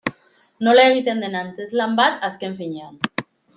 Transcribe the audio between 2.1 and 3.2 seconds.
azken finean.